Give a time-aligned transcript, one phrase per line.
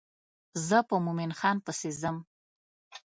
[0.67, 2.17] زه په مومن خان پسې ځم.